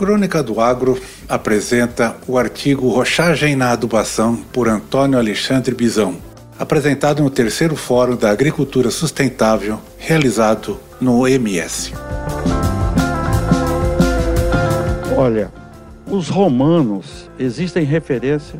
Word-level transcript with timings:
Crônica 0.00 0.42
do 0.42 0.62
Agro 0.62 0.98
apresenta 1.28 2.16
o 2.26 2.38
artigo 2.38 2.88
Rochagem 2.88 3.54
na 3.54 3.72
Adubação 3.72 4.34
por 4.34 4.66
Antônio 4.66 5.18
Alexandre 5.18 5.74
Bizão, 5.74 6.16
apresentado 6.58 7.22
no 7.22 7.28
terceiro 7.28 7.76
Fórum 7.76 8.16
da 8.16 8.30
Agricultura 8.30 8.90
Sustentável, 8.90 9.78
realizado 9.98 10.80
no 10.98 11.28
MS. 11.28 11.92
Olha, 15.14 15.52
os 16.10 16.30
romanos, 16.30 17.30
existem 17.38 17.84
referência 17.84 18.58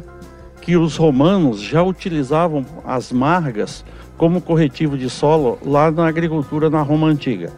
que 0.60 0.76
os 0.76 0.95
romanos 0.95 1.59
já 1.62 1.82
utilizavam 1.82 2.66
as 2.84 3.10
margas 3.10 3.82
como 4.18 4.42
corretivo 4.42 4.98
de 4.98 5.09
solo 5.09 5.59
lá 5.64 5.90
na 5.90 6.06
agricultura 6.06 6.68
na 6.68 6.82
Roma 6.82 7.06
Antiga. 7.06 7.50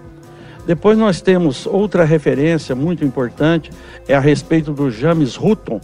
Depois 0.67 0.97
nós 0.97 1.21
temos 1.21 1.67
outra 1.67 2.05
referência 2.05 2.75
muito 2.75 3.05
importante, 3.05 3.71
é 4.07 4.15
a 4.15 4.21
respeito 4.21 4.73
do 4.73 4.91
James 4.91 5.37
Hutton. 5.37 5.81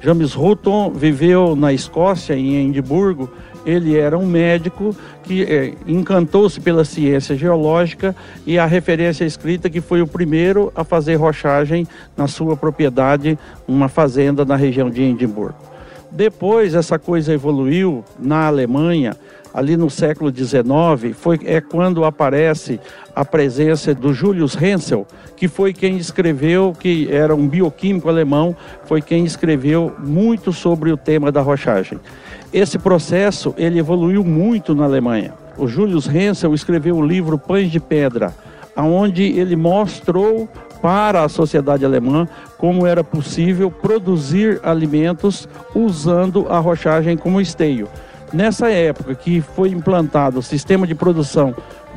James 0.00 0.34
Hutton 0.36 0.90
viveu 0.90 1.56
na 1.56 1.72
Escócia, 1.72 2.34
em 2.34 2.68
Edimburgo. 2.68 3.30
Ele 3.64 3.98
era 3.98 4.16
um 4.16 4.26
médico 4.26 4.96
que 5.22 5.42
é, 5.44 5.74
encantou-se 5.86 6.58
pela 6.60 6.84
ciência 6.84 7.36
geológica 7.36 8.16
e 8.46 8.58
a 8.58 8.64
referência 8.64 9.24
escrita 9.24 9.68
que 9.68 9.82
foi 9.82 10.00
o 10.00 10.06
primeiro 10.06 10.72
a 10.74 10.82
fazer 10.82 11.16
rochagem 11.16 11.86
na 12.16 12.26
sua 12.26 12.56
propriedade, 12.56 13.38
uma 13.68 13.88
fazenda 13.88 14.44
na 14.44 14.56
região 14.56 14.88
de 14.88 15.02
Edimburgo. 15.02 15.58
Depois 16.10 16.74
essa 16.74 16.98
coisa 16.98 17.32
evoluiu 17.34 18.02
na 18.18 18.46
Alemanha, 18.46 19.16
ali 19.52 19.76
no 19.76 19.90
século 19.90 20.32
XIX, 20.34 21.16
foi, 21.16 21.40
é 21.44 21.60
quando 21.60 22.04
aparece 22.04 22.80
a 23.14 23.24
presença 23.24 23.94
do 23.94 24.12
Julius 24.12 24.60
Hensel, 24.60 25.06
que 25.36 25.48
foi 25.48 25.72
quem 25.72 25.96
escreveu, 25.96 26.74
que 26.78 27.08
era 27.10 27.34
um 27.34 27.48
bioquímico 27.48 28.08
alemão, 28.08 28.54
foi 28.84 29.02
quem 29.02 29.24
escreveu 29.24 29.92
muito 29.98 30.52
sobre 30.52 30.92
o 30.92 30.96
tema 30.96 31.32
da 31.32 31.40
rochagem. 31.40 31.98
Esse 32.52 32.78
processo 32.78 33.54
ele 33.56 33.78
evoluiu 33.78 34.24
muito 34.24 34.74
na 34.74 34.84
Alemanha. 34.84 35.34
O 35.56 35.68
Julius 35.68 36.08
Hensel 36.08 36.54
escreveu 36.54 36.96
o 36.96 37.06
livro 37.06 37.38
Pães 37.38 37.70
de 37.70 37.78
Pedra, 37.78 38.34
onde 38.76 39.24
ele 39.38 39.56
mostrou 39.56 40.48
para 40.80 41.22
a 41.24 41.28
sociedade 41.28 41.84
alemã 41.84 42.26
como 42.56 42.86
era 42.86 43.04
possível 43.04 43.70
produzir 43.70 44.60
alimentos 44.62 45.48
usando 45.74 46.46
a 46.48 46.58
rochagem 46.58 47.16
como 47.16 47.40
esteio. 47.40 47.88
Nessa 48.32 48.70
época 48.70 49.14
que 49.14 49.40
foi 49.40 49.70
implantado 49.70 50.38
o 50.38 50.42
sistema 50.42 50.86
de 50.86 50.94
produção 50.94 51.54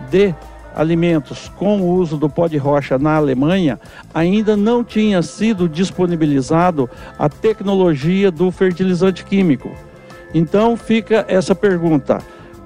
de 0.09 0.34
alimentos 0.75 1.52
com 1.56 1.81
o 1.81 1.94
uso 1.94 2.17
do 2.17 2.28
pó 2.28 2.48
de 2.48 2.58
rocha 2.58 2.98
na 2.98 3.16
Alemanha, 3.16 3.80
ainda 4.14 4.58
não 4.58 4.84
tinha 4.84 5.22
sido 5.22 5.70
disponibilizado 5.70 6.90
a 7.17 7.30
tecnologia 7.30 8.31
do 8.31 8.50
fertilizante 8.52 9.24
químico. 9.24 9.72
Então 10.34 10.75
fica 10.75 11.24
essa 11.28 11.53
pergunta: 11.53 12.19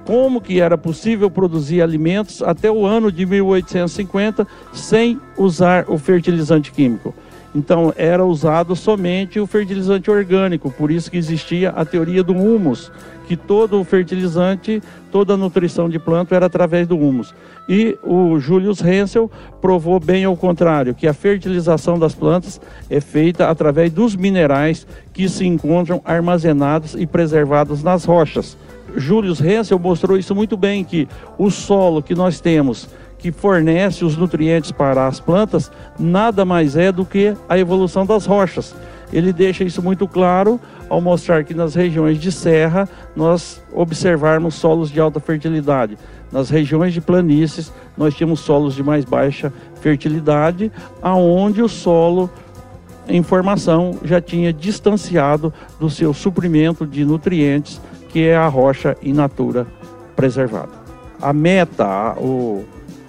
como 0.06 0.40
que 0.40 0.60
era 0.60 0.78
possível 0.78 1.30
produzir 1.30 1.82
alimentos 1.82 2.42
até 2.42 2.70
o 2.70 2.86
ano 2.86 3.12
de 3.12 3.26
1850 3.26 4.46
sem 4.72 5.20
usar 5.36 5.84
o 5.88 5.98
fertilizante 5.98 6.72
químico? 6.72 7.14
Então 7.54 7.92
era 7.96 8.24
usado 8.24 8.76
somente 8.76 9.40
o 9.40 9.46
fertilizante 9.46 10.10
orgânico, 10.10 10.70
por 10.70 10.90
isso 10.90 11.10
que 11.10 11.16
existia 11.16 11.70
a 11.70 11.84
teoria 11.84 12.22
do 12.22 12.34
humus, 12.34 12.92
que 13.26 13.36
todo 13.36 13.80
o 13.80 13.84
fertilizante, 13.84 14.82
toda 15.10 15.34
a 15.34 15.36
nutrição 15.36 15.88
de 15.88 15.98
planta 15.98 16.34
era 16.34 16.46
através 16.46 16.86
do 16.86 16.96
humus. 16.96 17.34
E 17.68 17.98
o 18.02 18.38
Julius 18.38 18.80
Hensel 18.80 19.30
provou 19.60 20.00
bem 20.00 20.24
ao 20.24 20.36
contrário, 20.36 20.94
que 20.94 21.06
a 21.06 21.12
fertilização 21.12 21.98
das 21.98 22.14
plantas 22.14 22.60
é 22.88 23.00
feita 23.00 23.48
através 23.48 23.92
dos 23.92 24.16
minerais 24.16 24.86
que 25.12 25.28
se 25.28 25.46
encontram 25.46 26.00
armazenados 26.04 26.94
e 26.94 27.06
preservados 27.06 27.82
nas 27.82 28.04
rochas. 28.04 28.56
Julius 28.96 29.40
Hensel 29.40 29.78
mostrou 29.78 30.16
isso 30.16 30.34
muito 30.34 30.56
bem, 30.56 30.82
que 30.82 31.06
o 31.36 31.50
solo 31.50 32.02
que 32.02 32.14
nós 32.14 32.40
temos 32.40 32.88
que 33.18 33.32
fornece 33.32 34.04
os 34.04 34.16
nutrientes 34.16 34.70
para 34.70 35.06
as 35.06 35.18
plantas 35.18 35.70
nada 35.98 36.44
mais 36.44 36.76
é 36.76 36.92
do 36.92 37.04
que 37.04 37.34
a 37.48 37.58
evolução 37.58 38.06
das 38.06 38.24
rochas. 38.24 38.74
Ele 39.12 39.32
deixa 39.32 39.64
isso 39.64 39.82
muito 39.82 40.06
claro 40.06 40.60
ao 40.88 41.00
mostrar 41.00 41.42
que 41.44 41.54
nas 41.54 41.74
regiões 41.74 42.18
de 42.18 42.30
serra 42.30 42.88
nós 43.16 43.62
observarmos 43.72 44.54
solos 44.54 44.90
de 44.90 45.00
alta 45.00 45.18
fertilidade. 45.18 45.98
Nas 46.30 46.50
regiões 46.50 46.92
de 46.92 47.00
planícies 47.00 47.72
nós 47.96 48.14
tínhamos 48.14 48.40
solos 48.40 48.74
de 48.74 48.82
mais 48.82 49.04
baixa 49.04 49.52
fertilidade, 49.80 50.70
aonde 51.02 51.62
o 51.62 51.68
solo 51.68 52.30
em 53.08 53.22
formação 53.22 53.98
já 54.04 54.20
tinha 54.20 54.52
distanciado 54.52 55.52
do 55.80 55.88
seu 55.88 56.12
suprimento 56.12 56.86
de 56.86 57.04
nutrientes, 57.04 57.80
que 58.10 58.26
é 58.26 58.36
a 58.36 58.46
rocha 58.46 58.96
in 59.02 59.14
natura 59.14 59.66
preservada. 60.14 60.72
A 61.20 61.32
meta, 61.32 62.14
o 62.18 62.64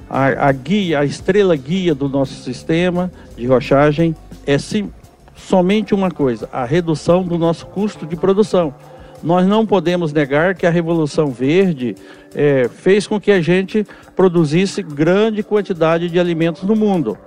a, 0.09 0.47
a, 0.47 0.51
guia, 0.51 0.99
a 0.99 1.05
estrela 1.05 1.55
guia 1.55 1.93
do 1.93 2.09
nosso 2.09 2.33
sistema 2.41 3.11
de 3.37 3.45
rochagem 3.45 4.15
é 4.45 4.57
sim, 4.57 4.91
somente 5.35 5.93
uma 5.93 6.09
coisa: 6.09 6.49
a 6.51 6.65
redução 6.65 7.23
do 7.23 7.37
nosso 7.37 7.67
custo 7.67 8.05
de 8.05 8.15
produção. 8.15 8.73
Nós 9.21 9.45
não 9.45 9.65
podemos 9.65 10.13
negar 10.13 10.55
que 10.55 10.65
a 10.65 10.69
Revolução 10.69 11.27
Verde 11.27 11.95
é, 12.33 12.69
fez 12.69 13.05
com 13.05 13.19
que 13.19 13.31
a 13.31 13.41
gente 13.41 13.85
produzisse 14.15 14.81
grande 14.81 15.43
quantidade 15.43 16.09
de 16.09 16.17
alimentos 16.17 16.63
no 16.63 16.75
mundo. 16.75 17.17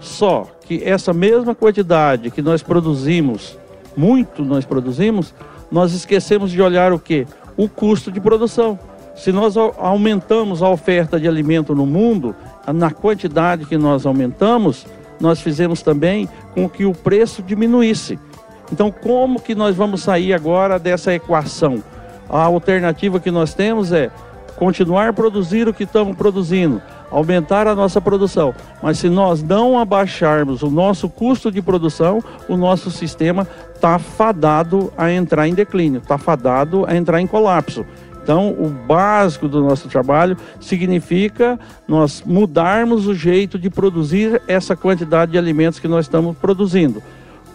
Só 0.00 0.50
que 0.66 0.82
essa 0.82 1.12
mesma 1.12 1.54
quantidade 1.54 2.30
que 2.30 2.40
nós 2.40 2.62
produzimos, 2.62 3.58
muito 3.94 4.42
nós 4.42 4.64
produzimos, 4.64 5.34
nós 5.70 5.92
esquecemos 5.92 6.50
de 6.50 6.60
olhar 6.60 6.92
o 6.92 6.98
que? 6.98 7.26
O 7.56 7.68
custo 7.68 8.10
de 8.10 8.18
produção. 8.18 8.78
Se 9.14 9.30
nós 9.30 9.56
aumentamos 9.56 10.62
a 10.62 10.68
oferta 10.68 11.20
de 11.20 11.28
alimento 11.28 11.74
no 11.74 11.86
mundo, 11.86 12.34
na 12.72 12.90
quantidade 12.90 13.66
que 13.66 13.76
nós 13.76 14.06
aumentamos, 14.06 14.86
nós 15.20 15.40
fizemos 15.40 15.82
também 15.82 16.28
com 16.54 16.68
que 16.68 16.84
o 16.84 16.92
preço 16.92 17.42
diminuísse. 17.42 18.18
Então, 18.72 18.90
como 18.90 19.40
que 19.40 19.54
nós 19.54 19.76
vamos 19.76 20.02
sair 20.02 20.32
agora 20.32 20.78
dessa 20.78 21.12
equação? 21.12 21.82
A 22.28 22.42
alternativa 22.44 23.20
que 23.20 23.30
nós 23.30 23.52
temos 23.52 23.92
é 23.92 24.10
continuar 24.56 25.08
a 25.08 25.12
produzir 25.12 25.68
o 25.68 25.74
que 25.74 25.84
estamos 25.84 26.16
produzindo, 26.16 26.80
aumentar 27.10 27.66
a 27.66 27.74
nossa 27.74 28.00
produção. 28.00 28.54
Mas 28.82 28.98
se 28.98 29.08
nós 29.08 29.42
não 29.42 29.78
abaixarmos 29.78 30.62
o 30.62 30.70
nosso 30.70 31.08
custo 31.08 31.50
de 31.50 31.60
produção, 31.60 32.22
o 32.48 32.56
nosso 32.56 32.90
sistema 32.90 33.46
está 33.74 33.98
fadado 33.98 34.92
a 34.96 35.12
entrar 35.12 35.46
em 35.46 35.54
declínio, 35.54 35.98
está 35.98 36.16
fadado 36.16 36.84
a 36.86 36.96
entrar 36.96 37.20
em 37.20 37.26
colapso. 37.26 37.84
Então, 38.22 38.50
o 38.50 38.68
básico 38.68 39.48
do 39.48 39.60
nosso 39.60 39.88
trabalho 39.88 40.36
significa 40.60 41.58
nós 41.88 42.22
mudarmos 42.24 43.06
o 43.06 43.14
jeito 43.14 43.58
de 43.58 43.68
produzir 43.68 44.40
essa 44.46 44.76
quantidade 44.76 45.32
de 45.32 45.38
alimentos 45.38 45.80
que 45.80 45.88
nós 45.88 46.04
estamos 46.04 46.36
produzindo. 46.36 47.02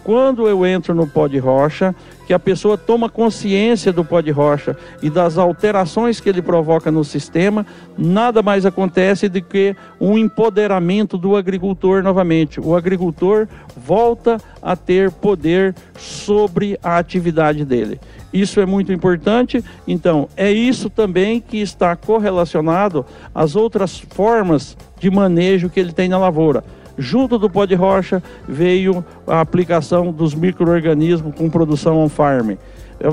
Quando 0.04 0.48
eu 0.48 0.64
entro 0.64 0.94
no 0.94 1.06
pó 1.06 1.26
de 1.26 1.38
rocha, 1.38 1.94
que 2.26 2.32
a 2.32 2.38
pessoa 2.38 2.78
toma 2.78 3.10
consciência 3.10 3.92
do 3.92 4.04
pó 4.04 4.22
de 4.22 4.30
rocha 4.30 4.76
e 5.02 5.10
das 5.10 5.36
alterações 5.36 6.18
que 6.18 6.28
ele 6.28 6.40
provoca 6.40 6.90
no 6.90 7.04
sistema, 7.04 7.66
nada 7.96 8.42
mais 8.42 8.64
acontece 8.64 9.28
do 9.28 9.42
que 9.42 9.76
um 10.00 10.16
empoderamento 10.16 11.18
do 11.18 11.36
agricultor 11.36 12.02
novamente. 12.02 12.58
O 12.58 12.74
agricultor 12.74 13.46
volta 13.76 14.38
a 14.62 14.74
ter 14.74 15.10
poder 15.10 15.74
sobre 15.98 16.78
a 16.82 16.96
atividade 16.96 17.64
dele. 17.64 18.00
Isso 18.32 18.60
é 18.60 18.66
muito 18.66 18.92
importante. 18.92 19.64
Então, 19.86 20.28
é 20.36 20.50
isso 20.50 20.90
também 20.90 21.40
que 21.40 21.58
está 21.58 21.96
correlacionado 21.96 23.04
às 23.34 23.56
outras 23.56 23.98
formas 23.98 24.76
de 24.98 25.10
manejo 25.10 25.70
que 25.70 25.80
ele 25.80 25.92
tem 25.92 26.08
na 26.08 26.18
lavoura. 26.18 26.62
Junto 26.98 27.38
do 27.38 27.48
pó 27.48 27.64
de 27.64 27.76
rocha 27.76 28.22
veio 28.46 29.04
a 29.26 29.40
aplicação 29.40 30.10
dos 30.10 30.34
micro-organismos 30.34 31.34
com 31.34 31.48
produção 31.48 32.02
on-farm. 32.02 32.56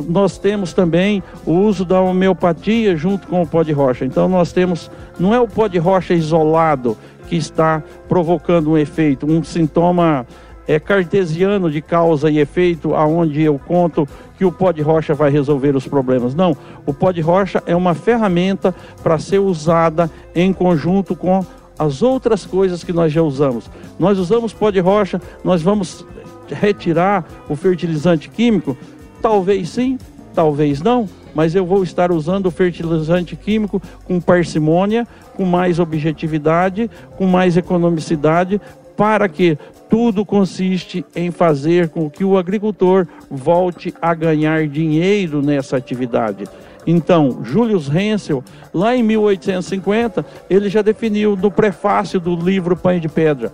nós 0.10 0.40
temos 0.40 0.74
também 0.74 1.22
o 1.46 1.52
uso 1.52 1.86
da 1.86 2.02
homeopatia 2.02 2.98
junto 2.98 3.28
com 3.28 3.44
o 3.44 3.48
pó 3.48 3.62
de 3.62 3.72
rocha. 3.72 4.04
Então 4.04 4.28
nós 4.28 4.52
temos, 4.52 4.90
não 5.20 5.36
é 5.36 5.40
o 5.40 5.48
pó 5.48 5.68
de 5.68 5.78
rocha 5.78 6.16
isolado 6.16 6.98
que 7.28 7.36
está 7.36 7.84
provocando 8.10 8.72
um 8.72 8.78
efeito, 8.78 9.28
um 9.28 9.44
sintoma 9.44 10.26
é, 10.68 10.80
cartesiano 10.80 11.70
de 11.70 11.82
causa 11.82 12.30
e 12.30 12.40
efeito, 12.40 12.96
aonde 12.96 13.42
eu 13.42 13.60
conto 13.60 14.08
que 14.38 14.46
o 14.46 14.52
pó 14.52 14.72
de 14.72 14.82
rocha 14.82 15.14
vai 15.14 15.30
resolver 15.30 15.76
os 15.76 15.88
problemas. 15.88 16.36
Não, 16.36 16.56
o 16.86 16.94
pó 16.94 17.12
de 17.12 17.22
rocha 17.22 17.64
é 17.66 17.76
uma 17.76 17.94
ferramenta 17.94 18.74
para 19.02 19.18
ser 19.18 19.40
usada 19.40 20.10
em 20.34 20.52
conjunto 20.52 21.16
com 21.16 21.46
as 21.78 22.02
outras 22.02 22.46
coisas 22.46 22.84
que 22.84 22.94
nós 22.94 23.12
já 23.12 23.22
usamos. 23.22 23.70
Nós 24.00 24.18
usamos 24.18 24.54
pó 24.54 24.72
de 24.72 24.80
rocha, 24.80 25.22
nós 25.44 25.62
vamos 25.62 26.06
retirar 26.50 27.26
o 27.50 27.56
fertilizante 27.56 28.30
químico? 28.30 28.78
Talvez 29.22 29.70
sim, 29.70 29.98
talvez 30.34 30.82
não, 30.82 31.08
mas 31.34 31.56
eu 31.56 31.66
vou 31.66 31.84
estar 31.84 32.12
usando 32.12 32.46
o 32.46 32.52
fertilizante 32.52 33.36
químico 33.36 33.82
com 34.06 34.22
parcimônia, 34.22 35.08
com 35.36 35.44
mais 35.44 35.80
objetividade, 35.80 36.90
com 37.18 37.26
mais 37.26 37.58
economicidade, 37.58 38.62
para 38.96 39.28
que 39.28 39.58
tudo 39.96 40.26
consiste 40.26 41.06
em 41.16 41.32
fazer 41.32 41.88
com 41.88 42.10
que 42.10 42.26
o 42.26 42.38
agricultor 42.38 43.08
volte 43.32 43.94
a 44.02 44.14
ganhar 44.14 44.68
dinheiro 44.68 45.42
nessa 45.42 45.78
atividade. 45.78 46.44
Então, 46.86 47.40
Julius 47.42 47.90
Hensel, 47.90 48.44
lá 48.74 48.94
em 48.94 49.02
1850, 49.02 50.26
ele 50.50 50.68
já 50.68 50.82
definiu 50.82 51.38
no 51.38 51.50
prefácio 51.50 52.20
do 52.20 52.36
livro 52.36 52.76
Pães 52.76 53.00
de 53.02 53.08
Pedra 53.08 53.54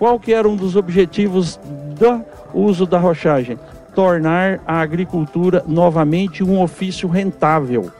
qual 0.00 0.18
que 0.18 0.32
era 0.32 0.48
um 0.48 0.56
dos 0.56 0.76
objetivos 0.76 1.60
do 1.98 2.24
uso 2.54 2.86
da 2.86 2.98
rochagem? 2.98 3.58
Tornar 3.94 4.58
a 4.66 4.80
agricultura 4.80 5.62
novamente 5.68 6.42
um 6.42 6.58
ofício 6.58 7.06
rentável. 7.06 7.90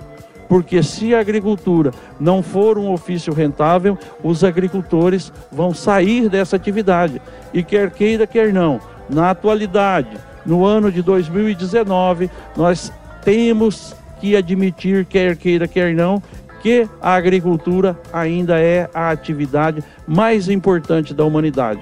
Porque 0.51 0.83
se 0.83 1.15
a 1.15 1.21
agricultura 1.21 1.93
não 2.19 2.43
for 2.43 2.77
um 2.77 2.91
ofício 2.91 3.33
rentável, 3.33 3.97
os 4.21 4.43
agricultores 4.43 5.33
vão 5.53 5.73
sair 5.73 6.29
dessa 6.29 6.57
atividade. 6.57 7.23
E 7.55 7.63
quer 7.63 7.89
queira, 7.93 8.27
quer 8.27 8.53
não, 8.53 8.81
na 9.09 9.31
atualidade, 9.31 10.19
no 10.45 10.67
ano 10.67 10.91
de 10.91 11.03
2019, 11.03 12.29
nós 12.57 12.93
temos 13.25 13.95
que 14.21 14.35
admitir, 14.35 15.05
quer 15.05 15.37
queira, 15.37 15.69
quer 15.69 15.95
não, 15.95 16.21
que 16.61 16.89
a 17.01 17.15
agricultura 17.15 17.97
ainda 18.13 18.59
é 18.59 18.91
a 18.93 19.09
atividade 19.13 19.85
mais 20.05 20.49
importante 20.49 21.15
da 21.15 21.25
humanidade. 21.25 21.81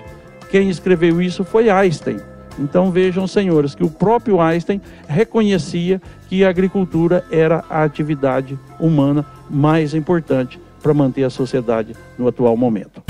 Quem 0.50 0.68
escreveu 0.68 1.22
isso 1.22 1.42
foi 1.42 1.70
Einstein. 1.70 2.18
Então 2.58 2.90
vejam, 2.90 3.26
senhores, 3.26 3.74
que 3.74 3.84
o 3.84 3.90
próprio 3.90 4.40
Einstein 4.40 4.80
reconhecia 5.06 6.00
que 6.28 6.44
a 6.44 6.50
agricultura 6.50 7.24
era 7.30 7.64
a 7.70 7.84
atividade 7.84 8.58
humana 8.80 9.24
mais 9.48 9.94
importante 9.94 10.60
para 10.82 10.92
manter 10.92 11.24
a 11.24 11.30
sociedade 11.30 11.94
no 12.18 12.28
atual 12.28 12.56
momento. 12.56 13.02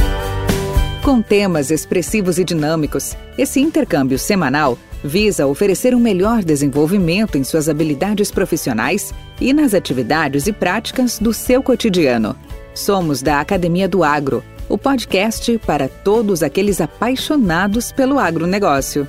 Com 1.02 1.22
temas 1.22 1.70
expressivos 1.70 2.38
e 2.38 2.44
dinâmicos, 2.44 3.16
esse 3.38 3.60
intercâmbio 3.60 4.18
semanal 4.18 4.76
visa 5.02 5.46
oferecer 5.46 5.94
um 5.94 6.00
melhor 6.00 6.42
desenvolvimento 6.42 7.38
em 7.38 7.44
suas 7.44 7.68
habilidades 7.68 8.30
profissionais 8.30 9.14
e 9.40 9.52
nas 9.52 9.72
atividades 9.72 10.46
e 10.46 10.52
práticas 10.52 11.18
do 11.18 11.32
seu 11.32 11.62
cotidiano. 11.62 12.36
Somos 12.74 13.22
da 13.22 13.40
Academia 13.40 13.88
do 13.88 14.04
Agro, 14.04 14.44
o 14.68 14.76
podcast 14.76 15.58
para 15.64 15.88
todos 15.88 16.42
aqueles 16.42 16.80
apaixonados 16.80 17.90
pelo 17.90 18.18
agronegócio. 18.18 19.08